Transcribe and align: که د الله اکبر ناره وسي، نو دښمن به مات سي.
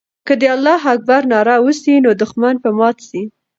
که 0.27 0.33
د 0.41 0.43
الله 0.55 0.79
اکبر 0.93 1.21
ناره 1.33 1.55
وسي، 1.65 1.95
نو 2.05 2.09
دښمن 2.21 2.55
به 2.63 2.69
مات 2.77 2.97
سي. 3.09 3.21